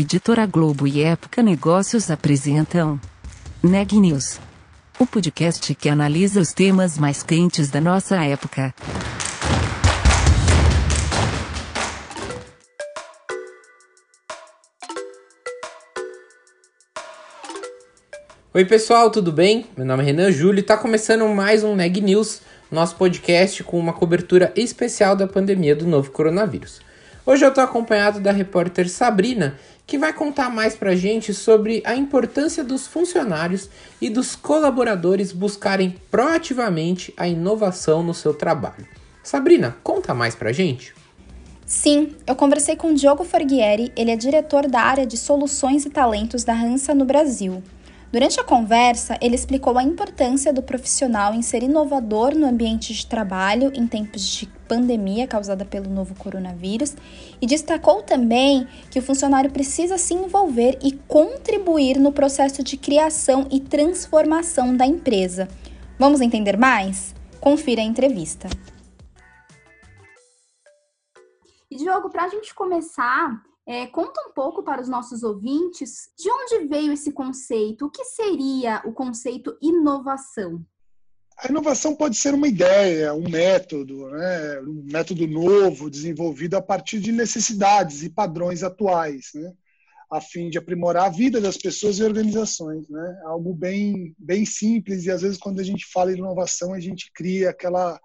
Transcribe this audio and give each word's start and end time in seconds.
Editora 0.00 0.46
Globo 0.46 0.86
e 0.86 1.02
Época 1.02 1.42
Negócios 1.42 2.08
apresentam 2.08 3.00
Neg 3.60 3.98
News, 3.98 4.38
o 4.96 5.04
podcast 5.04 5.74
que 5.74 5.88
analisa 5.88 6.40
os 6.40 6.52
temas 6.52 6.96
mais 6.96 7.24
quentes 7.24 7.68
da 7.68 7.80
nossa 7.80 8.14
época. 8.24 8.72
Oi 18.54 18.64
pessoal, 18.66 19.10
tudo 19.10 19.32
bem? 19.32 19.66
Meu 19.76 19.84
nome 19.84 20.04
é 20.04 20.06
Renan 20.06 20.30
Júlio 20.30 20.58
e 20.58 20.60
está 20.60 20.76
começando 20.76 21.26
mais 21.26 21.64
um 21.64 21.74
Neg 21.74 22.00
News, 22.00 22.42
nosso 22.70 22.94
podcast 22.94 23.64
com 23.64 23.76
uma 23.76 23.92
cobertura 23.92 24.52
especial 24.54 25.16
da 25.16 25.26
pandemia 25.26 25.74
do 25.74 25.88
novo 25.88 26.12
coronavírus. 26.12 26.86
Hoje 27.26 27.44
eu 27.44 27.50
estou 27.50 27.62
acompanhado 27.62 28.20
da 28.20 28.32
repórter 28.32 28.88
Sabrina, 28.88 29.58
que 29.88 29.96
vai 29.96 30.12
contar 30.12 30.50
mais 30.50 30.76
pra 30.76 30.94
gente 30.94 31.32
sobre 31.32 31.82
a 31.86 31.96
importância 31.96 32.62
dos 32.62 32.86
funcionários 32.86 33.70
e 33.98 34.10
dos 34.10 34.36
colaboradores 34.36 35.32
buscarem 35.32 35.96
proativamente 36.10 37.12
a 37.16 37.26
inovação 37.26 38.02
no 38.02 38.12
seu 38.12 38.34
trabalho. 38.34 38.86
Sabrina, 39.22 39.78
conta 39.82 40.12
mais 40.12 40.34
pra 40.34 40.52
gente. 40.52 40.94
Sim, 41.64 42.14
eu 42.26 42.36
conversei 42.36 42.76
com 42.76 42.92
Diogo 42.92 43.24
Forghieri, 43.24 43.90
ele 43.96 44.10
é 44.10 44.16
diretor 44.16 44.68
da 44.68 44.80
área 44.80 45.06
de 45.06 45.16
soluções 45.16 45.86
e 45.86 45.90
talentos 45.90 46.44
da 46.44 46.52
Hansa 46.52 46.94
no 46.94 47.06
Brasil. 47.06 47.62
Durante 48.10 48.40
a 48.40 48.44
conversa, 48.44 49.18
ele 49.20 49.34
explicou 49.34 49.76
a 49.76 49.82
importância 49.82 50.50
do 50.50 50.62
profissional 50.62 51.34
em 51.34 51.42
ser 51.42 51.62
inovador 51.62 52.34
no 52.34 52.46
ambiente 52.46 52.94
de 52.94 53.06
trabalho 53.06 53.70
em 53.74 53.86
tempos 53.86 54.22
de 54.22 54.46
pandemia 54.66 55.26
causada 55.26 55.62
pelo 55.66 55.90
novo 55.90 56.14
coronavírus 56.14 56.96
e 57.38 57.46
destacou 57.46 58.02
também 58.02 58.66
que 58.90 58.98
o 58.98 59.02
funcionário 59.02 59.50
precisa 59.50 59.98
se 59.98 60.14
envolver 60.14 60.78
e 60.82 60.92
contribuir 60.92 61.98
no 61.98 62.10
processo 62.10 62.62
de 62.62 62.78
criação 62.78 63.46
e 63.50 63.60
transformação 63.60 64.74
da 64.74 64.86
empresa. 64.86 65.46
Vamos 65.98 66.22
entender 66.22 66.56
mais? 66.56 67.14
Confira 67.38 67.82
a 67.82 67.84
entrevista. 67.84 68.48
E 71.70 71.76
Diogo, 71.76 72.08
para 72.08 72.24
a 72.24 72.28
gente 72.28 72.54
começar, 72.54 73.42
é, 73.68 73.86
conta 73.86 74.18
um 74.26 74.32
pouco 74.32 74.62
para 74.62 74.80
os 74.80 74.88
nossos 74.88 75.22
ouvintes 75.22 76.08
de 76.18 76.30
onde 76.30 76.66
veio 76.66 76.90
esse 76.90 77.12
conceito, 77.12 77.84
o 77.84 77.90
que 77.90 78.02
seria 78.02 78.80
o 78.86 78.92
conceito 78.94 79.58
inovação? 79.60 80.64
A 81.36 81.48
inovação 81.48 81.94
pode 81.94 82.16
ser 82.16 82.32
uma 82.32 82.48
ideia, 82.48 83.12
um 83.12 83.28
método, 83.28 84.08
né? 84.08 84.60
um 84.62 84.82
método 84.90 85.26
novo 85.26 85.90
desenvolvido 85.90 86.56
a 86.56 86.62
partir 86.62 86.98
de 86.98 87.12
necessidades 87.12 88.02
e 88.02 88.08
padrões 88.08 88.62
atuais. 88.62 89.32
Né? 89.34 89.52
A 90.10 90.20
fim 90.20 90.48
de 90.48 90.56
aprimorar 90.56 91.06
a 91.06 91.10
vida 91.10 91.40
das 91.40 91.56
pessoas 91.56 91.98
e 91.98 92.04
organizações, 92.04 92.88
né? 92.88 93.20
Algo 93.24 93.52
bem 93.54 94.14
bem 94.18 94.44
simples 94.44 95.04
e 95.04 95.10
às 95.10 95.22
vezes 95.22 95.38
quando 95.38 95.60
a 95.60 95.64
gente 95.64 95.84
fala 95.92 96.10
em 96.10 96.16
inovação 96.16 96.72
a 96.72 96.80
gente 96.80 97.10
cria 97.12 97.50
aquela 97.50 98.00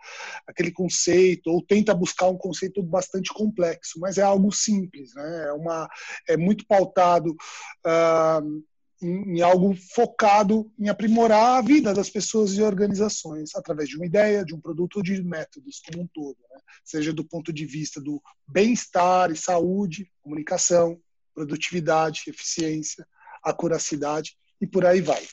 aquele 0.45 0.71
conceito 0.71 1.47
ou 1.49 1.61
tenta 1.61 1.93
buscar 1.93 2.27
um 2.27 2.37
conceito 2.37 2.83
bastante 2.83 3.33
complexo, 3.33 3.99
mas 3.99 4.17
é 4.17 4.21
algo 4.21 4.51
simples, 4.51 5.13
né? 5.15 5.45
É 5.47 5.53
uma 5.53 5.89
é 6.27 6.35
muito 6.35 6.65
pautado 6.67 7.31
uh, 7.31 8.63
em, 9.01 9.41
algo 9.41 9.75
focado 9.93 10.71
em 10.79 10.89
aprimorar 10.89 11.57
a 11.57 11.61
vida 11.61 11.93
das 11.93 12.09
pessoas 12.09 12.53
e 12.53 12.61
organizações 12.61 13.55
através 13.55 13.89
de 13.89 13.97
uma 13.97 14.05
ideia, 14.05 14.45
de 14.45 14.53
um 14.53 14.61
produto 14.61 14.97
ou 14.97 15.03
de 15.03 15.21
métodos 15.23 15.81
como 15.85 16.03
um 16.03 16.07
todo, 16.13 16.37
né? 16.51 16.59
seja 16.83 17.13
do 17.13 17.23
ponto 17.23 17.51
de 17.51 17.65
vista 17.65 18.01
do 18.01 18.21
bem-estar 18.47 19.31
e 19.31 19.35
saúde, 19.35 20.09
comunicação, 20.21 20.99
produtividade, 21.33 22.23
eficiência, 22.27 23.05
acuracidade 23.43 24.37
e 24.61 24.67
por 24.67 24.85
aí 24.85 25.01
vai. 25.01 25.25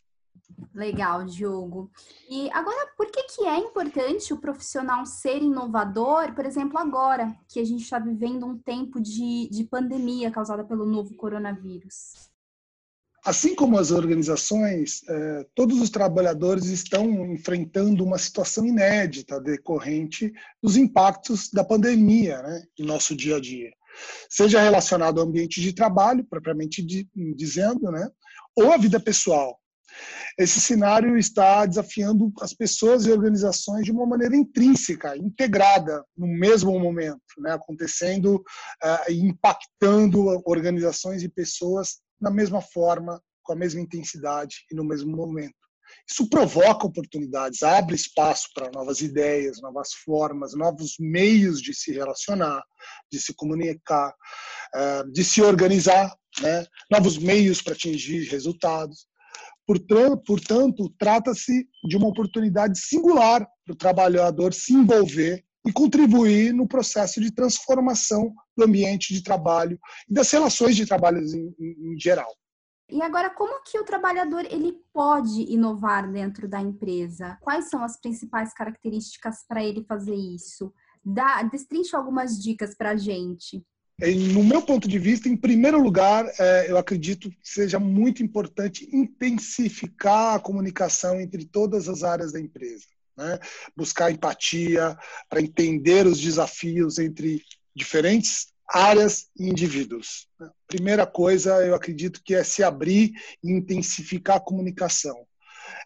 Legal, 0.74 1.24
Diogo. 1.24 1.90
E 2.28 2.50
agora, 2.52 2.90
por 2.96 3.10
que, 3.10 3.22
que 3.24 3.44
é 3.44 3.56
importante 3.58 4.32
o 4.32 4.40
profissional 4.40 5.04
ser 5.06 5.42
inovador, 5.42 6.34
por 6.34 6.44
exemplo, 6.44 6.78
agora 6.78 7.34
que 7.48 7.60
a 7.60 7.64
gente 7.64 7.82
está 7.82 7.98
vivendo 7.98 8.46
um 8.46 8.58
tempo 8.58 9.00
de, 9.00 9.48
de 9.50 9.64
pandemia 9.64 10.30
causada 10.30 10.64
pelo 10.64 10.86
novo 10.86 11.14
coronavírus? 11.14 12.30
Assim 13.24 13.54
como 13.54 13.78
as 13.78 13.90
organizações, 13.90 15.02
eh, 15.06 15.46
todos 15.54 15.78
os 15.78 15.90
trabalhadores 15.90 16.66
estão 16.66 17.26
enfrentando 17.26 18.02
uma 18.02 18.16
situação 18.16 18.64
inédita 18.64 19.38
decorrente 19.38 20.32
dos 20.62 20.76
impactos 20.76 21.50
da 21.50 21.62
pandemia 21.62 22.40
né, 22.40 22.62
no 22.78 22.86
nosso 22.86 23.14
dia 23.14 23.36
a 23.36 23.40
dia 23.40 23.70
seja 24.28 24.60
relacionado 24.60 25.20
ao 25.20 25.26
ambiente 25.26 25.60
de 25.60 25.72
trabalho, 25.72 26.24
propriamente 26.24 26.82
dizendo, 27.36 27.90
né, 27.90 28.08
ou 28.56 28.72
à 28.72 28.76
vida 28.76 29.00
pessoal. 29.00 29.58
Esse 30.38 30.60
cenário 30.60 31.18
está 31.18 31.66
desafiando 31.66 32.32
as 32.40 32.54
pessoas 32.54 33.04
e 33.04 33.12
organizações 33.12 33.84
de 33.84 33.92
uma 33.92 34.06
maneira 34.06 34.36
intrínseca, 34.36 35.16
integrada, 35.16 36.04
no 36.16 36.26
mesmo 36.26 36.78
momento, 36.78 37.20
né, 37.38 37.52
acontecendo 37.52 38.36
uh, 38.36 39.10
e 39.10 39.20
impactando 39.20 40.40
organizações 40.46 41.22
e 41.22 41.28
pessoas 41.28 41.98
na 42.20 42.30
mesma 42.30 42.60
forma, 42.60 43.20
com 43.42 43.52
a 43.52 43.56
mesma 43.56 43.80
intensidade 43.80 44.64
e 44.70 44.74
no 44.74 44.84
mesmo 44.84 45.16
momento. 45.16 45.54
Isso 46.08 46.28
provoca 46.28 46.86
oportunidades, 46.86 47.62
abre 47.62 47.94
espaço 47.94 48.48
para 48.54 48.70
novas 48.70 49.00
ideias, 49.00 49.60
novas 49.60 49.92
formas, 50.04 50.54
novos 50.54 50.94
meios 50.98 51.60
de 51.60 51.74
se 51.74 51.92
relacionar, 51.92 52.62
de 53.10 53.20
se 53.20 53.34
comunicar, 53.34 54.12
eh, 54.74 55.04
de 55.12 55.24
se 55.24 55.40
organizar, 55.42 56.12
né? 56.40 56.66
novos 56.90 57.18
meios 57.18 57.62
para 57.62 57.74
atingir 57.74 58.28
resultados. 58.28 59.06
Portanto, 60.26 60.92
trata-se 60.98 61.68
de 61.84 61.96
uma 61.96 62.08
oportunidade 62.08 62.78
singular 62.78 63.46
para 63.64 63.72
o 63.72 63.76
trabalhador 63.76 64.52
se 64.52 64.72
envolver 64.72 65.44
e 65.66 65.72
contribuir 65.72 66.52
no 66.52 66.66
processo 66.66 67.20
de 67.20 67.30
transformação 67.30 68.34
do 68.56 68.64
ambiente 68.64 69.14
de 69.14 69.22
trabalho 69.22 69.78
e 70.08 70.14
das 70.14 70.30
relações 70.30 70.74
de 70.74 70.86
trabalho 70.86 71.18
em, 71.18 71.54
em 71.92 72.00
geral. 72.00 72.30
E 72.90 73.02
agora, 73.02 73.30
como 73.30 73.62
que 73.62 73.78
o 73.78 73.84
trabalhador 73.84 74.44
ele 74.44 74.72
pode 74.92 75.42
inovar 75.42 76.10
dentro 76.10 76.48
da 76.48 76.60
empresa? 76.60 77.38
Quais 77.40 77.68
são 77.68 77.82
as 77.84 78.00
principais 78.00 78.52
características 78.52 79.44
para 79.48 79.62
ele 79.62 79.84
fazer 79.84 80.14
isso? 80.14 80.72
Dá, 81.04 81.42
destrincha 81.42 81.96
algumas 81.96 82.42
dicas 82.42 82.74
para 82.74 82.90
a 82.90 82.96
gente. 82.96 83.62
No 84.32 84.42
meu 84.42 84.62
ponto 84.62 84.88
de 84.88 84.98
vista, 84.98 85.28
em 85.28 85.36
primeiro 85.36 85.80
lugar, 85.80 86.26
é, 86.38 86.70
eu 86.70 86.78
acredito 86.78 87.30
que 87.30 87.36
seja 87.42 87.78
muito 87.78 88.22
importante 88.22 88.88
intensificar 88.90 90.36
a 90.36 90.40
comunicação 90.40 91.20
entre 91.20 91.44
todas 91.44 91.86
as 91.86 92.02
áreas 92.02 92.32
da 92.32 92.40
empresa. 92.40 92.86
Né? 93.16 93.38
Buscar 93.76 94.10
empatia 94.10 94.96
para 95.28 95.42
entender 95.42 96.06
os 96.06 96.18
desafios 96.18 96.98
entre 96.98 97.42
diferentes 97.76 98.49
áreas 98.72 99.28
e 99.38 99.48
indivíduos. 99.48 100.28
Primeira 100.66 101.06
coisa, 101.06 101.64
eu 101.66 101.74
acredito 101.74 102.22
que 102.24 102.34
é 102.34 102.44
se 102.44 102.62
abrir 102.62 103.12
e 103.42 103.50
intensificar 103.50 104.36
a 104.36 104.40
comunicação. 104.40 105.26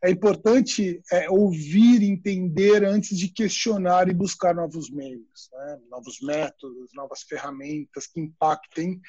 É 0.03 0.11
importante 0.11 1.03
é, 1.11 1.31
ouvir, 1.31 2.03
entender 2.03 2.85
antes 2.85 3.19
de 3.19 3.29
questionar 3.29 4.09
e 4.09 4.15
buscar 4.15 4.55
novos 4.55 4.91
meios, 4.91 5.49
né? 5.53 5.79
novos 5.91 6.21
métodos, 6.21 6.91
novas 6.95 7.23
ferramentas 7.23 8.07
que 8.07 8.21
impactem 8.21 9.01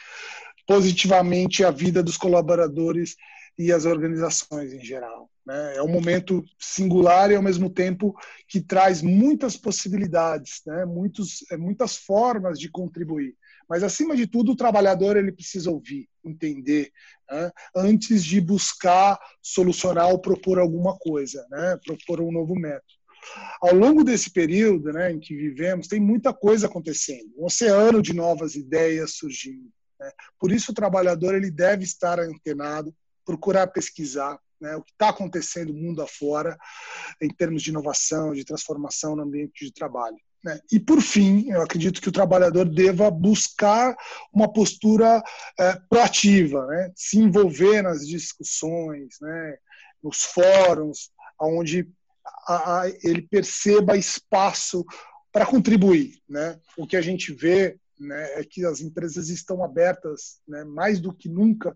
positivamente 0.67 1.63
a 1.63 1.71
vida 1.71 2.01
dos 2.01 2.17
colaboradores 2.17 3.15
e 3.57 3.71
as 3.71 3.85
organizações 3.85 4.73
em 4.73 4.83
geral. 4.83 5.29
Né? 5.45 5.77
É 5.77 5.83
um 5.83 5.87
momento 5.87 6.43
singular 6.59 7.31
e, 7.31 7.35
ao 7.35 7.43
mesmo 7.43 7.69
tempo, 7.69 8.15
que 8.47 8.59
traz 8.59 9.01
muitas 9.01 9.55
possibilidades, 9.55 10.61
né? 10.65 10.85
Muitos, 10.85 11.45
é, 11.51 11.57
muitas 11.57 11.95
formas 11.95 12.59
de 12.59 12.69
contribuir. 12.69 13.35
Mas, 13.69 13.83
acima 13.83 14.15
de 14.15 14.27
tudo, 14.27 14.51
o 14.51 14.55
trabalhador 14.55 15.17
ele 15.17 15.31
precisa 15.31 15.71
ouvir, 15.71 16.07
entender, 16.23 16.91
né? 17.29 17.51
antes 17.75 18.23
de 18.23 18.39
buscar 18.39 19.19
solucionar 19.41 20.09
ou 20.09 20.19
propor 20.19 20.59
alguma 20.59 20.97
coisa, 20.97 21.45
né? 21.49 21.77
propor 21.83 22.21
um 22.21 22.31
novo 22.31 22.55
método. 22.55 22.93
Ao 23.61 23.73
longo 23.73 24.03
desse 24.03 24.29
período 24.29 24.91
né, 24.93 25.11
em 25.11 25.19
que 25.19 25.35
vivemos, 25.35 25.87
tem 25.87 25.99
muita 25.99 26.33
coisa 26.33 26.67
acontecendo, 26.67 27.33
um 27.37 27.45
oceano 27.45 28.01
de 28.01 28.13
novas 28.13 28.55
ideias 28.55 29.15
surgindo. 29.15 29.71
Né? 29.99 30.11
Por 30.39 30.51
isso, 30.51 30.71
o 30.71 30.75
trabalhador 30.75 31.33
ele 31.33 31.49
deve 31.49 31.83
estar 31.83 32.19
antenado, 32.19 32.93
procurar 33.25 33.67
pesquisar, 33.67 34.39
né, 34.61 34.75
o 34.75 34.83
que 34.83 34.91
está 34.91 35.09
acontecendo 35.09 35.73
mundo 35.73 36.01
afora 36.01 36.57
em 37.21 37.29
termos 37.29 37.61
de 37.61 37.69
inovação, 37.71 38.33
de 38.33 38.45
transformação 38.45 39.15
no 39.15 39.23
ambiente 39.23 39.65
de 39.65 39.73
trabalho. 39.73 40.17
Né? 40.45 40.59
E, 40.71 40.79
por 40.79 41.01
fim, 41.01 41.49
eu 41.49 41.59
acredito 41.63 41.99
que 41.99 42.07
o 42.07 42.11
trabalhador 42.11 42.69
deva 42.69 43.09
buscar 43.09 43.97
uma 44.31 44.47
postura 44.51 45.23
é, 45.59 45.75
proativa, 45.89 46.67
né? 46.67 46.91
se 46.95 47.17
envolver 47.17 47.81
nas 47.81 48.07
discussões, 48.07 49.15
né? 49.19 49.57
nos 50.03 50.21
fóruns, 50.21 51.09
onde 51.41 51.89
a, 52.47 52.81
a, 52.81 52.89
ele 53.03 53.23
perceba 53.23 53.97
espaço 53.97 54.85
para 55.31 55.47
contribuir. 55.47 56.21
Né? 56.29 56.59
O 56.77 56.85
que 56.85 56.95
a 56.95 57.01
gente 57.01 57.33
vê 57.33 57.79
né, 57.99 58.39
é 58.39 58.43
que 58.43 58.63
as 58.63 58.81
empresas 58.81 59.29
estão 59.29 59.63
abertas, 59.63 60.41
né, 60.47 60.63
mais 60.63 60.99
do 60.99 61.11
que 61.11 61.27
nunca, 61.27 61.75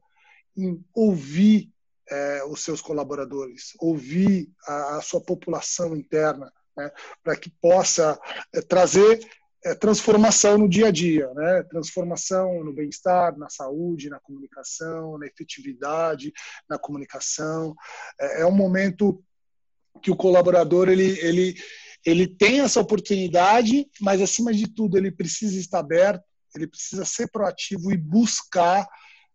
em 0.55 0.79
ouvir 0.93 1.71
é, 2.07 2.43
os 2.43 2.63
seus 2.63 2.81
colaboradores, 2.81 3.73
ouvir 3.79 4.51
a, 4.67 4.97
a 4.97 5.01
sua 5.01 5.21
população 5.21 5.95
interna, 5.95 6.53
né, 6.79 6.91
para 7.23 7.35
que 7.35 7.49
possa 7.61 8.19
é, 8.53 8.61
trazer 8.61 9.19
é, 9.65 9.75
transformação 9.75 10.57
no 10.57 10.69
dia 10.69 10.87
a 10.87 10.91
dia, 10.91 11.29
né? 11.33 11.63
transformação 11.63 12.63
no 12.63 12.73
bem-estar, 12.73 13.37
na 13.37 13.49
saúde, 13.49 14.09
na 14.09 14.19
comunicação, 14.19 15.17
na 15.17 15.27
efetividade, 15.27 16.31
na 16.69 16.79
comunicação. 16.79 17.75
É, 18.19 18.41
é 18.41 18.45
um 18.45 18.55
momento 18.55 19.21
que 20.01 20.09
o 20.09 20.15
colaborador 20.15 20.87
ele, 20.87 21.19
ele, 21.19 21.55
ele 22.05 22.25
tem 22.25 22.61
essa 22.61 22.79
oportunidade, 22.79 23.85
mas 23.99 24.21
acima 24.21 24.53
de 24.53 24.67
tudo 24.67 24.97
ele 24.97 25.11
precisa 25.11 25.59
estar 25.59 25.79
aberto, 25.79 26.23
ele 26.55 26.67
precisa 26.67 27.03
ser 27.03 27.29
proativo 27.29 27.91
e 27.91 27.97
buscar 27.97 28.87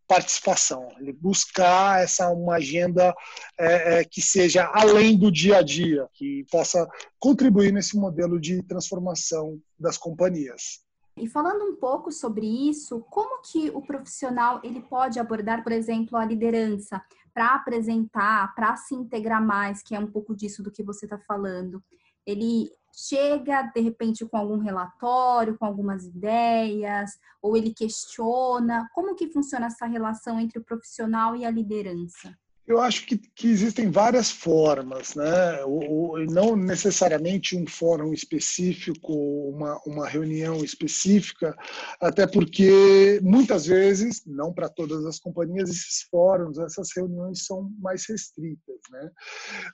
participação, 0.07 0.89
ele 0.99 1.13
buscar 1.13 2.03
essa 2.03 2.31
uma 2.31 2.57
agenda 2.57 3.15
é, 3.59 4.01
é, 4.01 4.05
que 4.05 4.21
seja 4.21 4.71
além 4.75 5.19
do 5.19 5.31
dia 5.31 5.59
a 5.59 5.63
dia, 5.63 6.09
que 6.13 6.45
possa 6.51 6.87
contribuir 7.19 7.73
nesse 7.73 7.97
modelo 7.97 8.41
de 8.41 8.63
transformação 8.63 9.61
das 9.79 9.97
companhias. 9.97 10.85
E 11.17 11.29
falando 11.29 11.65
um 11.65 11.77
pouco 11.77 12.11
sobre 12.11 12.45
isso, 12.45 13.01
como 13.09 13.41
que 13.41 13.71
o 13.71 13.81
profissional 13.81 14.61
ele 14.65 14.81
pode 14.81 15.19
abordar, 15.21 15.63
por 15.63 15.71
exemplo, 15.71 16.19
a 16.19 16.25
liderança 16.25 17.01
para 17.33 17.55
apresentar, 17.55 18.53
para 18.55 18.77
se 18.77 18.95
integrar 18.95 19.45
mais, 19.45 19.83
que 19.83 19.95
é 19.95 19.99
um 19.99 20.11
pouco 20.11 20.35
disso 20.35 20.63
do 20.63 20.71
que 20.71 20.83
você 20.83 21.07
está 21.07 21.19
falando. 21.19 21.83
Ele 22.27 22.71
chega 22.93 23.63
de 23.63 23.81
repente 23.81 24.25
com 24.25 24.37
algum 24.37 24.59
relatório, 24.59 25.59
com 25.59 25.65
algumas 25.65 26.05
ideias, 26.05 27.19
ou 27.43 27.57
ele 27.57 27.75
questiona? 27.75 28.89
Como 28.95 29.15
que 29.17 29.33
funciona 29.33 29.67
essa 29.67 29.87
relação 29.87 30.39
entre 30.39 30.59
o 30.59 30.65
profissional 30.65 31.35
e 31.35 31.45
a 31.45 31.51
liderança? 31.51 32.37
Eu 32.67 32.81
acho 32.81 33.05
que, 33.05 33.19
que 33.19 33.47
existem 33.49 33.91
várias 33.91 34.31
formas, 34.31 35.15
né? 35.15 35.63
O, 35.65 36.13
o, 36.13 36.25
não 36.25 36.57
necessariamente 36.57 37.55
um 37.55 37.67
fórum 37.67 38.15
específico, 38.15 39.13
uma, 39.51 39.79
uma 39.87 40.09
reunião 40.09 40.65
específica, 40.65 41.55
até 42.01 42.27
porque 42.27 43.21
muitas 43.23 43.67
vezes, 43.67 44.23
não 44.27 44.51
para 44.51 44.71
todas 44.71 45.05
as 45.05 45.19
companhias, 45.19 45.69
esses 45.69 46.07
fóruns, 46.11 46.59
essas 46.59 46.89
reuniões 46.97 47.45
são 47.45 47.71
mais 47.79 48.07
restritas, 48.09 48.77
né? 48.91 49.11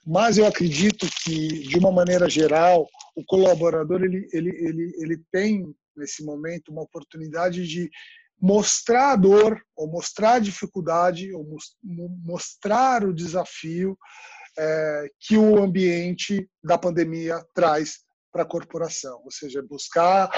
Mas 0.05 0.37
eu 0.37 0.45
acredito 0.45 1.07
que, 1.23 1.47
de 1.69 1.77
uma 1.77 1.93
maneira 1.93 2.29
geral, 2.29 2.85
o 3.15 3.23
colaborador 3.23 4.03
ele, 4.03 4.27
ele, 4.33 4.49
ele, 4.49 4.95
ele 4.97 5.21
tem 5.31 5.73
nesse 5.95 6.25
momento 6.25 6.71
uma 6.71 6.81
oportunidade 6.81 7.65
de 7.65 7.89
mostrar 8.41 9.11
a 9.11 9.15
dor, 9.15 9.61
ou 9.75 9.87
mostrar 9.87 10.33
a 10.33 10.39
dificuldade, 10.39 11.31
ou 11.33 11.45
mostrar 12.23 13.05
o 13.05 13.13
desafio 13.13 13.97
é, 14.57 15.07
que 15.19 15.37
o 15.37 15.61
ambiente 15.61 16.49
da 16.63 16.77
pandemia 16.77 17.45
traz 17.53 17.99
para 18.31 18.43
a 18.43 18.47
corporação, 18.47 19.21
ou 19.23 19.31
seja, 19.31 19.61
buscar 19.61 20.29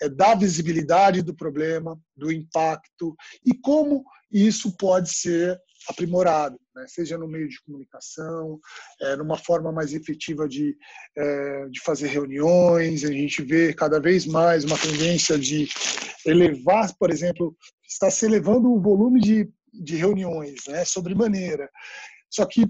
é, 0.00 0.08
dar 0.08 0.38
visibilidade 0.38 1.22
do 1.22 1.34
problema, 1.34 1.98
do 2.16 2.30
impacto 2.30 3.16
e 3.44 3.52
como 3.54 4.04
isso 4.30 4.76
pode 4.76 5.12
ser 5.12 5.58
aprimorado, 5.86 6.58
né? 6.74 6.84
seja 6.88 7.16
no 7.16 7.28
meio 7.28 7.48
de 7.48 7.60
comunicação, 7.62 8.58
é, 9.00 9.16
numa 9.16 9.36
forma 9.36 9.70
mais 9.70 9.92
efetiva 9.92 10.48
de, 10.48 10.76
é, 11.16 11.66
de 11.68 11.80
fazer 11.80 12.08
reuniões. 12.08 13.04
A 13.04 13.12
gente 13.12 13.42
vê 13.42 13.72
cada 13.72 14.00
vez 14.00 14.26
mais 14.26 14.64
uma 14.64 14.78
tendência 14.78 15.38
de 15.38 15.68
elevar, 16.26 16.92
por 16.98 17.10
exemplo, 17.10 17.56
está 17.86 18.10
se 18.10 18.26
elevando 18.26 18.72
o 18.72 18.80
volume 18.80 19.20
de, 19.20 19.48
de 19.72 19.96
reuniões, 19.96 20.60
né, 20.66 20.84
sobre 20.84 21.14
maneira. 21.14 21.68
Só 22.30 22.44
que 22.44 22.66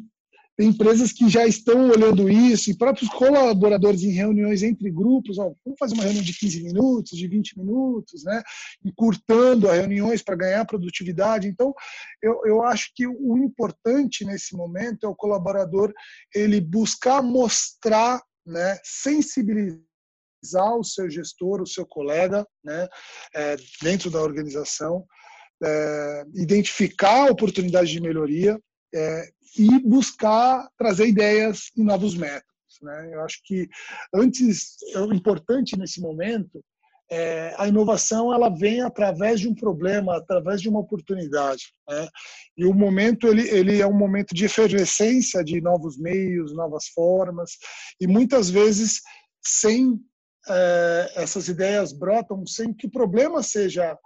tem 0.59 0.71
empresas 0.71 1.13
que 1.13 1.29
já 1.29 1.47
estão 1.47 1.89
olhando 1.89 2.29
isso, 2.29 2.69
e 2.69 2.77
próprios 2.77 3.09
colaboradores 3.11 4.03
em 4.03 4.11
reuniões 4.11 4.65
entre 4.65 4.91
grupos, 4.91 5.39
ó, 5.39 5.53
vamos 5.65 5.79
fazer 5.79 5.95
uma 5.95 6.03
reunião 6.03 6.25
de 6.25 6.37
15 6.37 6.65
minutos, 6.65 7.17
de 7.17 7.29
20 7.29 7.57
minutos, 7.57 8.25
né? 8.25 8.43
encurtando 8.85 9.71
as 9.71 9.79
reuniões 9.79 10.21
para 10.21 10.35
ganhar 10.35 10.65
produtividade. 10.65 11.47
Então, 11.47 11.73
eu, 12.21 12.41
eu 12.45 12.63
acho 12.65 12.91
que 12.93 13.07
o 13.07 13.39
importante 13.39 14.25
nesse 14.25 14.57
momento 14.57 15.07
é 15.07 15.09
o 15.09 15.15
colaborador 15.15 15.93
ele 16.35 16.61
buscar 16.61 17.23
mostrar, 17.23 18.21
né, 18.45 18.81
sensibilizar 18.83 19.79
o 20.77 20.83
seu 20.83 21.09
gestor, 21.09 21.63
o 21.63 21.67
seu 21.69 21.87
colega, 21.87 22.45
né, 22.65 22.89
é, 23.33 23.57
dentro 23.81 24.11
da 24.11 24.21
organização, 24.21 25.07
é, 25.63 26.25
identificar 26.35 27.31
oportunidades 27.31 27.91
de 27.91 28.01
melhoria, 28.01 28.61
é, 28.95 29.29
e 29.57 29.79
buscar 29.81 30.69
trazer 30.77 31.09
ideias 31.09 31.71
e 31.77 31.83
novos 31.83 32.15
métodos. 32.15 32.49
Né? 32.83 33.11
Eu 33.15 33.23
acho 33.23 33.41
que 33.45 33.69
antes, 34.15 34.77
é 34.95 35.01
importante 35.15 35.77
nesse 35.77 36.01
momento, 36.01 36.63
é, 37.11 37.55
a 37.57 37.67
inovação 37.67 38.33
ela 38.33 38.51
vem 38.51 38.83
através 38.83 39.41
de 39.41 39.49
um 39.49 39.55
problema, 39.55 40.17
através 40.17 40.61
de 40.61 40.69
uma 40.69 40.81
oportunidade. 40.81 41.73
Né? 41.89 42.09
E 42.57 42.65
o 42.67 42.75
momento 42.75 43.27
ele, 43.27 43.49
ele 43.49 43.81
é 43.81 43.87
um 43.87 43.97
momento 43.97 44.35
de 44.35 44.45
efervescência 44.45 45.43
de 45.43 45.61
novos 45.61 45.99
meios, 45.99 46.55
novas 46.55 46.89
formas, 46.89 47.53
e 48.01 48.07
muitas 48.07 48.51
vezes 48.51 49.01
sem 49.43 49.99
é, 50.49 51.13
essas 51.17 51.49
ideias 51.49 51.93
brotam 51.93 52.47
sem 52.47 52.75
que 52.75 52.87
o 52.87 52.91
problema 52.91 53.43
seja 53.43 53.99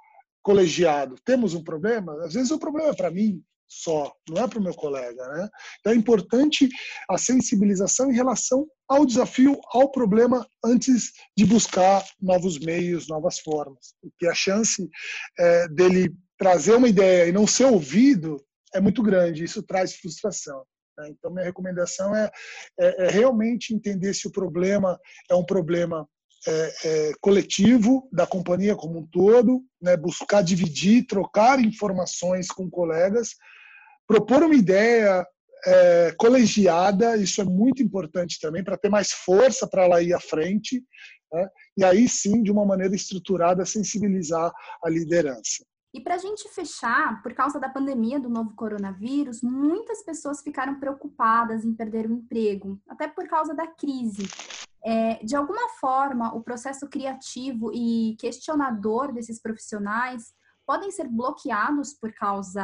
colegiado. 0.42 1.16
Temos 1.24 1.54
um 1.54 1.62
problema, 1.62 2.24
às 2.24 2.34
vezes 2.34 2.50
o 2.50 2.58
problema 2.58 2.90
é 2.90 2.94
para 2.94 3.10
mim, 3.10 3.42
só, 3.72 4.12
não 4.28 4.42
é 4.42 4.48
para 4.48 4.58
o 4.58 4.62
meu 4.62 4.74
colega. 4.74 5.26
Né? 5.28 5.48
Então 5.80 5.92
é 5.92 5.96
importante 5.96 6.68
a 7.08 7.16
sensibilização 7.16 8.10
em 8.10 8.14
relação 8.14 8.66
ao 8.88 9.06
desafio, 9.06 9.58
ao 9.72 9.90
problema, 9.90 10.46
antes 10.64 11.12
de 11.36 11.46
buscar 11.46 12.04
novos 12.20 12.58
meios, 12.58 13.08
novas 13.08 13.38
formas. 13.38 13.94
Porque 14.00 14.26
a 14.26 14.34
chance 14.34 14.88
é, 15.38 15.68
dele 15.68 16.14
trazer 16.38 16.74
uma 16.74 16.88
ideia 16.88 17.28
e 17.28 17.32
não 17.32 17.46
ser 17.46 17.64
ouvido 17.64 18.36
é 18.74 18.80
muito 18.80 19.02
grande, 19.02 19.44
isso 19.44 19.62
traz 19.62 19.94
frustração. 19.96 20.64
Né? 20.98 21.08
Então, 21.10 21.32
minha 21.32 21.44
recomendação 21.44 22.14
é, 22.14 22.30
é, 22.78 23.06
é 23.06 23.10
realmente 23.10 23.74
entender 23.74 24.12
se 24.14 24.28
o 24.28 24.32
problema 24.32 24.98
é 25.30 25.34
um 25.34 25.44
problema 25.44 26.06
é, 26.46 26.72
é, 26.84 27.12
coletivo 27.20 28.08
da 28.12 28.26
companhia 28.26 28.74
como 28.74 28.98
um 28.98 29.06
todo, 29.06 29.62
né, 29.80 29.96
buscar 29.96 30.42
dividir, 30.42 31.06
trocar 31.06 31.60
informações 31.60 32.48
com 32.48 32.68
colegas 32.68 33.36
propor 34.12 34.42
uma 34.42 34.54
ideia 34.54 35.26
é, 35.64 36.14
colegiada, 36.18 37.16
isso 37.16 37.40
é 37.40 37.44
muito 37.44 37.82
importante 37.82 38.38
também 38.38 38.62
para 38.62 38.76
ter 38.76 38.90
mais 38.90 39.10
força 39.10 39.66
para 39.66 39.84
ela 39.84 40.02
ir 40.02 40.12
à 40.12 40.20
frente, 40.20 40.84
né? 41.32 41.48
e 41.78 41.82
aí 41.82 42.06
sim, 42.06 42.42
de 42.42 42.52
uma 42.52 42.66
maneira 42.66 42.94
estruturada, 42.94 43.64
sensibilizar 43.64 44.52
a 44.84 44.90
liderança. 44.90 45.64
E 45.94 46.00
para 46.00 46.16
a 46.16 46.18
gente 46.18 46.46
fechar, 46.50 47.22
por 47.22 47.32
causa 47.32 47.58
da 47.58 47.70
pandemia 47.70 48.20
do 48.20 48.28
novo 48.28 48.54
coronavírus, 48.54 49.40
muitas 49.42 50.02
pessoas 50.04 50.42
ficaram 50.42 50.78
preocupadas 50.78 51.64
em 51.64 51.72
perder 51.72 52.06
o 52.06 52.12
emprego, 52.12 52.78
até 52.88 53.08
por 53.08 53.26
causa 53.26 53.54
da 53.54 53.66
crise. 53.66 54.28
É, 54.84 55.24
de 55.24 55.36
alguma 55.36 55.70
forma, 55.80 56.34
o 56.34 56.42
processo 56.42 56.86
criativo 56.88 57.70
e 57.72 58.14
questionador 58.18 59.12
desses 59.12 59.40
profissionais 59.40 60.34
podem 60.72 60.90
ser 60.90 61.06
bloqueados 61.06 61.92
por 61.92 62.10
causa 62.14 62.62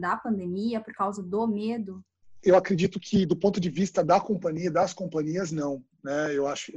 da 0.00 0.16
pandemia, 0.16 0.80
por 0.80 0.94
causa 0.94 1.22
do 1.22 1.46
medo? 1.46 2.02
Eu 2.42 2.56
acredito 2.56 2.98
que, 2.98 3.26
do 3.26 3.36
ponto 3.36 3.60
de 3.60 3.68
vista 3.68 4.02
da 4.02 4.18
companhia, 4.18 4.70
das 4.70 4.94
companhias, 4.94 5.52
não. 5.52 5.84
Né? 6.02 6.34
Eu 6.34 6.46
acho, 6.46 6.72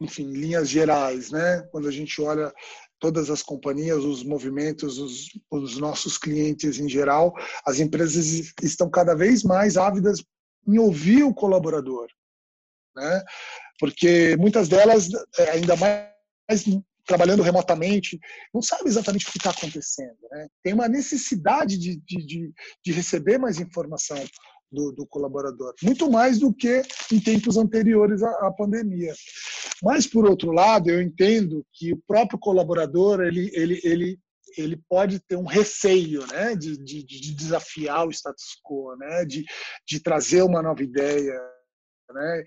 enfim, 0.00 0.30
linhas 0.30 0.68
gerais, 0.68 1.32
né? 1.32 1.62
Quando 1.72 1.88
a 1.88 1.90
gente 1.90 2.20
olha 2.22 2.54
todas 3.00 3.28
as 3.28 3.42
companhias, 3.42 4.04
os 4.04 4.22
movimentos, 4.22 4.98
os, 4.98 5.36
os 5.50 5.78
nossos 5.78 6.16
clientes 6.16 6.78
em 6.78 6.88
geral, 6.88 7.34
as 7.66 7.80
empresas 7.80 8.52
estão 8.62 8.88
cada 8.88 9.16
vez 9.16 9.42
mais 9.42 9.76
ávidas 9.76 10.22
em 10.64 10.78
ouvir 10.78 11.24
o 11.24 11.34
colaborador, 11.34 12.06
né? 12.94 13.24
Porque 13.80 14.36
muitas 14.36 14.68
delas, 14.68 15.08
é, 15.38 15.50
ainda 15.50 15.74
mais 15.76 16.64
trabalhando 17.08 17.42
remotamente, 17.42 18.20
não 18.52 18.60
sabe 18.60 18.86
exatamente 18.86 19.26
o 19.26 19.32
que 19.32 19.38
está 19.38 19.50
acontecendo. 19.50 20.18
Né? 20.30 20.46
Tem 20.62 20.74
uma 20.74 20.86
necessidade 20.86 21.78
de, 21.78 21.96
de, 21.96 22.52
de 22.84 22.92
receber 22.92 23.38
mais 23.38 23.58
informação 23.58 24.22
do, 24.70 24.92
do, 24.92 25.06
colaborador, 25.06 25.74
muito 25.82 26.10
mais 26.10 26.38
do 26.38 26.52
que 26.52 26.82
em 27.10 27.18
tempos 27.18 27.56
anteriores 27.56 28.22
à, 28.22 28.30
à, 28.46 28.52
pandemia. 28.52 29.14
Mas, 29.82 30.06
por 30.06 30.28
outro 30.28 30.52
lado, 30.52 30.90
eu 30.90 31.00
entendo 31.00 31.64
que 31.72 31.94
o 31.94 32.02
próprio 32.06 32.38
colaborador 32.38 33.22
ele, 33.22 33.50
ele, 33.54 33.80
ele, 33.82 34.20
ele 34.58 34.76
pode 34.86 35.18
ter 35.20 35.36
um 35.36 35.46
receio 35.46 36.26
né? 36.26 36.54
de, 36.54 36.76
de, 36.76 37.02
de 37.02 37.34
desafiar 37.34 38.06
o 38.06 38.10
status 38.10 38.60
quo, 38.62 38.94
né? 38.96 39.24
de, 39.24 39.46
de 39.88 40.00
trazer 40.00 40.42
uma 40.42 40.60
nova 40.62 40.82
ideia. 40.82 41.40
Né? 42.12 42.44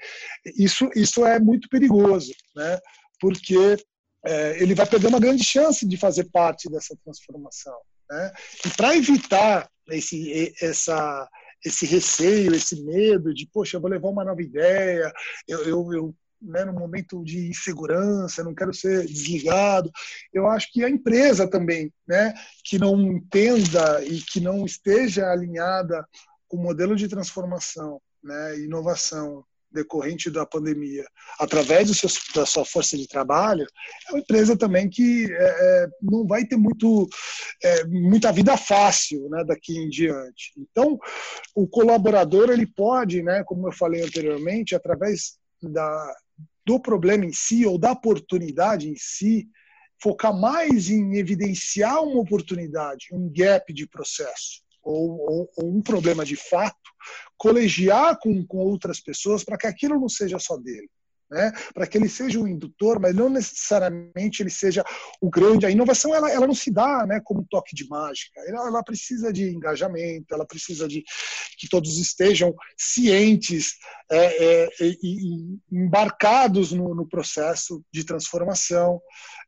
Isso, 0.56 0.88
isso 0.96 1.26
é 1.26 1.40
muito 1.40 1.68
perigoso, 1.70 2.32
né? 2.56 2.80
porque 3.20 3.78
é, 4.26 4.62
ele 4.62 4.76
vai 4.76 4.86
perder 4.86 5.08
uma 5.08 5.20
grande 5.20 5.44
chance 5.44 5.88
de 5.88 5.98
fazer 5.98 6.26
parte 6.26 6.70
dessa 6.70 6.96
transformação. 7.04 7.78
Né? 8.10 8.32
E 8.66 8.70
para 8.70 8.96
evitar 8.96 9.70
esse, 9.90 10.54
essa, 10.62 11.28
esse 11.66 11.86
receio, 11.86 12.54
esse 12.54 12.84
medo 12.84 13.34
de, 13.34 13.48
poxa, 13.52 13.78
eu 13.78 13.82
vou 13.82 13.90
levar 13.90 14.10
uma 14.10 14.24
nova 14.24 14.42
ideia, 14.42 15.12
eu, 15.48 15.64
eu, 15.64 15.94
eu 15.94 16.16
né, 16.42 16.66
no 16.66 16.74
momento 16.74 17.24
de 17.24 17.50
insegurança, 17.50 18.44
não 18.44 18.56
quero 18.56 18.74
ser 18.74 19.06
desligado. 19.06 19.92
Eu 20.34 20.48
acho 20.48 20.72
que 20.72 20.84
a 20.84 20.90
empresa 20.90 21.48
também, 21.48 21.94
né, 22.08 22.34
que 22.64 22.80
não 22.80 23.00
entenda 23.00 24.04
e 24.04 24.22
que 24.22 24.40
não 24.40 24.66
esteja 24.66 25.30
alinhada 25.30 26.06
com 26.48 26.58
o 26.58 26.62
modelo 26.62 26.96
de 26.96 27.08
transformação, 27.08 28.02
né, 28.24 28.60
inovação 28.60 29.46
decorrente 29.72 30.30
da 30.30 30.46
pandemia, 30.46 31.06
através 31.40 31.88
do 31.88 31.94
seu, 31.94 32.10
da 32.36 32.46
sua 32.46 32.66
força 32.66 32.98
de 32.98 33.08
trabalho, 33.08 33.66
é 34.08 34.12
uma 34.12 34.20
empresa 34.20 34.58
também 34.58 34.90
que 34.90 35.28
é, 35.32 35.84
é, 35.84 35.88
não 36.02 36.28
vai 36.28 36.46
ter 36.46 36.58
muito, 36.58 37.08
é, 37.64 37.86
muita 37.86 38.32
vida 38.32 38.58
fácil 38.58 39.30
né, 39.30 39.44
daqui 39.46 39.78
em 39.78 39.90
diante. 39.90 40.52
Então, 40.58 41.00
o 41.56 41.68
colaborador 41.68 42.50
ele 42.50 42.68
pode, 42.68 43.24
né, 43.24 43.44
como 43.46 43.68
eu 43.68 43.72
falei 43.72 44.04
anteriormente, 44.04 44.76
através 44.76 45.38
da, 45.62 46.16
do 46.66 46.80
problema 46.80 47.26
em 47.26 47.34
si 47.34 47.66
ou 47.66 47.78
da 47.78 47.92
oportunidade 47.92 48.90
em 48.90 48.96
si, 48.98 49.48
focar 50.02 50.34
mais 50.34 50.90
em 50.90 51.18
evidenciar 51.18 52.04
uma 52.04 52.20
oportunidade, 52.20 53.08
um 53.12 53.32
gap 53.32 53.72
de 53.72 53.88
processo 53.88 54.62
ou, 54.84 55.20
ou, 55.20 55.52
ou 55.58 55.78
um 55.78 55.82
problema 55.82 56.26
de 56.26 56.36
fato, 56.36 56.76
colegiar 57.42 58.20
com, 58.20 58.46
com 58.46 58.60
outras 58.60 59.00
pessoas 59.00 59.44
para 59.44 59.58
que 59.58 59.66
aquilo 59.66 60.00
não 60.00 60.08
seja 60.08 60.38
só 60.38 60.58
dele. 60.58 60.88
Né, 61.32 61.50
para 61.74 61.88
que 61.88 61.98
ele 61.98 62.10
seja 62.10 62.38
um 62.38 62.46
indutor, 62.46 63.00
mas 63.00 63.16
não 63.16 63.30
necessariamente 63.30 64.44
ele 64.44 64.50
seja 64.50 64.84
o 65.22 65.30
grande. 65.30 65.66
A 65.66 65.72
inovação 65.72 66.14
ela, 66.14 66.30
ela 66.30 66.46
não 66.46 66.54
se 66.54 66.70
dá 66.70 67.06
né, 67.08 67.22
como 67.24 67.40
um 67.40 67.46
toque 67.50 67.74
de 67.74 67.88
mágica. 67.88 68.42
Ela, 68.46 68.68
ela, 68.68 68.84
precisa 68.84 69.32
de 69.32 69.50
engajamento, 69.50 70.26
ela 70.34 70.46
precisa 70.46 70.90
de 70.90 71.06
que 71.58 71.70
todos 71.70 71.98
estejam 72.00 72.54
cientes 72.78 73.78
é, 74.12 74.44
é, 74.44 74.70
e, 74.82 74.98
e, 75.02 75.60
embarcados 75.72 76.74
no, 76.74 76.94
no, 76.94 77.08
processo 77.08 77.82
de 77.94 78.04
transformação. 78.04 79.02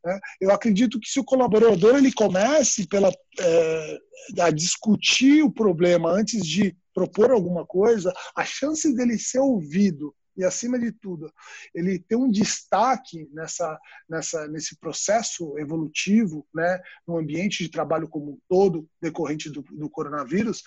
Né. 0.05 0.17
Eu 0.39 0.51
acredito 0.51 1.01
que 1.01 1.09
se 1.09 1.19
o 1.19 1.25
colaborador 1.25 1.97
ele 1.97 2.13
comece 2.13 2.88
pela, 2.88 3.12
é, 3.41 3.97
a 4.39 4.50
discutir 4.51 5.43
o 5.43 5.51
problema 5.51 6.09
antes 6.09 6.47
de 6.47 6.73
propor 6.93 7.31
alguma 7.31 7.65
coisa, 7.65 8.13
a 8.35 8.45
chance 8.45 8.93
dele 8.93 9.17
ser 9.17 9.39
ouvido 9.39 10.13
e 10.35 10.43
acima 10.43 10.79
de 10.79 10.91
tudo 10.91 11.31
ele 11.73 12.00
ter 12.00 12.15
um 12.15 12.29
destaque 12.29 13.29
nessa, 13.31 13.79
nessa 14.09 14.47
nesse 14.47 14.77
processo 14.79 15.57
evolutivo 15.57 16.45
né 16.53 16.79
no 17.07 17.17
ambiente 17.17 17.63
de 17.63 17.69
trabalho 17.69 18.07
como 18.07 18.31
um 18.31 18.38
todo 18.50 18.88
decorrente 19.01 19.50
do, 19.50 19.62
do 19.62 19.89
coronavírus 19.89 20.63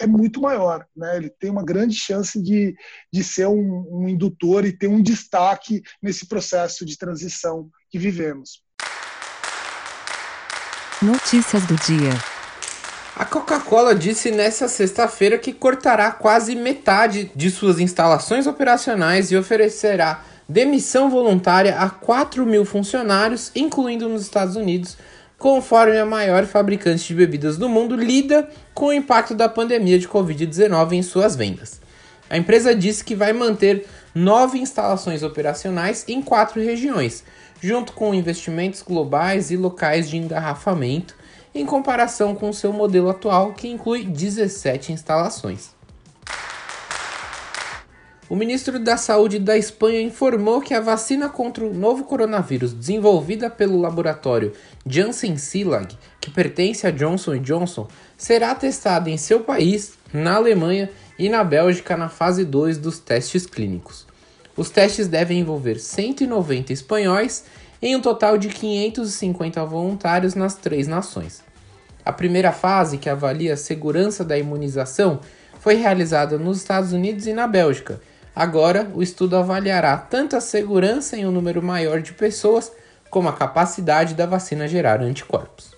é 0.00 0.06
muito 0.06 0.40
maior 0.40 0.86
né? 0.96 1.16
Ele 1.16 1.30
tem 1.30 1.50
uma 1.50 1.64
grande 1.64 1.94
chance 1.94 2.40
de, 2.42 2.74
de 3.12 3.22
ser 3.24 3.46
um, 3.46 3.86
um 3.90 4.08
indutor 4.08 4.64
e 4.64 4.76
ter 4.76 4.88
um 4.88 5.02
destaque 5.02 5.82
nesse 6.02 6.26
processo 6.26 6.84
de 6.84 6.96
transição 6.96 7.70
que 7.90 7.98
vivemos. 7.98 8.62
Notícias 11.02 11.66
do 11.66 11.76
dia 11.76 12.33
a 13.16 13.24
Coca-Cola 13.24 13.94
disse 13.94 14.32
nesta 14.32 14.66
sexta-feira 14.66 15.38
que 15.38 15.52
cortará 15.52 16.10
quase 16.10 16.56
metade 16.56 17.30
de 17.34 17.48
suas 17.48 17.78
instalações 17.78 18.44
operacionais 18.48 19.30
e 19.30 19.36
oferecerá 19.36 20.24
demissão 20.48 21.08
voluntária 21.08 21.78
a 21.78 21.88
4 21.88 22.44
mil 22.44 22.64
funcionários, 22.64 23.52
incluindo 23.54 24.08
nos 24.08 24.22
Estados 24.22 24.56
Unidos, 24.56 24.96
conforme 25.38 25.96
a 25.96 26.04
maior 26.04 26.44
fabricante 26.44 27.06
de 27.06 27.14
bebidas 27.14 27.56
do 27.56 27.68
mundo 27.68 27.94
lida 27.94 28.48
com 28.74 28.86
o 28.86 28.92
impacto 28.92 29.32
da 29.32 29.48
pandemia 29.48 29.98
de 29.98 30.08
Covid-19 30.08 30.94
em 30.94 31.02
suas 31.02 31.36
vendas. 31.36 31.80
A 32.28 32.36
empresa 32.36 32.74
disse 32.74 33.04
que 33.04 33.14
vai 33.14 33.32
manter 33.32 33.86
nove 34.12 34.58
instalações 34.58 35.22
operacionais 35.22 36.04
em 36.08 36.20
quatro 36.20 36.60
regiões, 36.60 37.22
junto 37.60 37.92
com 37.92 38.12
investimentos 38.12 38.82
globais 38.82 39.52
e 39.52 39.56
locais 39.56 40.10
de 40.10 40.16
engarrafamento 40.16 41.14
em 41.54 41.64
comparação 41.64 42.34
com 42.34 42.52
seu 42.52 42.72
modelo 42.72 43.08
atual, 43.08 43.52
que 43.52 43.68
inclui 43.68 44.04
17 44.04 44.92
instalações. 44.92 45.74
O 48.28 48.34
ministro 48.34 48.78
da 48.78 48.96
Saúde 48.96 49.38
da 49.38 49.56
Espanha 49.56 50.00
informou 50.00 50.60
que 50.60 50.72
a 50.72 50.80
vacina 50.80 51.28
contra 51.28 51.62
o 51.62 51.74
novo 51.74 52.04
coronavírus 52.04 52.72
desenvolvida 52.72 53.50
pelo 53.50 53.78
laboratório 53.78 54.52
Janssen 54.86 55.36
Silag, 55.36 55.94
que 56.20 56.30
pertence 56.30 56.86
a 56.86 56.90
Johnson 56.90 57.36
Johnson, 57.36 57.86
será 58.16 58.54
testada 58.54 59.10
em 59.10 59.18
seu 59.18 59.40
país, 59.40 59.92
na 60.12 60.36
Alemanha 60.36 60.90
e 61.18 61.28
na 61.28 61.44
Bélgica 61.44 61.98
na 61.98 62.08
fase 62.08 62.46
2 62.46 62.78
dos 62.78 62.98
testes 62.98 63.44
clínicos. 63.44 64.06
Os 64.56 64.70
testes 64.70 65.06
devem 65.06 65.40
envolver 65.40 65.78
190 65.78 66.72
espanhóis 66.72 67.44
em 67.82 67.94
um 67.94 68.00
total 68.00 68.38
de 68.38 68.48
550 68.48 69.62
voluntários 69.66 70.34
nas 70.34 70.54
três 70.54 70.88
nações. 70.88 71.43
A 72.04 72.12
primeira 72.12 72.52
fase, 72.52 72.98
que 72.98 73.08
avalia 73.08 73.54
a 73.54 73.56
segurança 73.56 74.24
da 74.24 74.36
imunização, 74.36 75.20
foi 75.58 75.74
realizada 75.74 76.36
nos 76.36 76.58
Estados 76.58 76.92
Unidos 76.92 77.26
e 77.26 77.32
na 77.32 77.46
Bélgica. 77.46 77.98
Agora, 78.36 78.90
o 78.94 79.02
estudo 79.02 79.36
avaliará 79.36 79.96
tanto 79.96 80.36
a 80.36 80.40
segurança 80.40 81.16
em 81.16 81.24
um 81.24 81.30
número 81.30 81.62
maior 81.62 82.02
de 82.02 82.12
pessoas, 82.12 82.70
como 83.08 83.28
a 83.28 83.32
capacidade 83.32 84.12
da 84.14 84.26
vacina 84.26 84.68
gerar 84.68 85.00
anticorpos. 85.00 85.72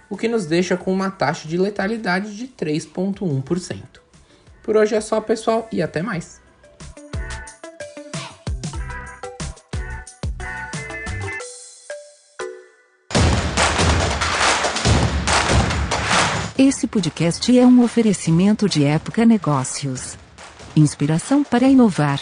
o 0.07 0.15
que 0.15 0.27
nos 0.27 0.45
deixa 0.45 0.77
com 0.77 0.93
uma 0.93 1.09
taxa 1.09 1.47
de 1.47 1.57
letalidade 1.57 2.37
de 2.37 2.47
3,1%. 2.47 3.81
Por 4.61 4.77
hoje 4.77 4.93
é 4.93 5.01
só, 5.01 5.19
pessoal, 5.19 5.67
e 5.71 5.81
até 5.81 6.03
mais! 6.03 6.39
Esse 16.55 16.85
podcast 16.85 17.57
é 17.57 17.65
um 17.65 17.83
oferecimento 17.83 18.69
de 18.69 18.83
Época 18.83 19.25
Negócios. 19.25 20.15
Inspiração 20.75 21.43
para 21.43 21.67
inovar. 21.67 22.21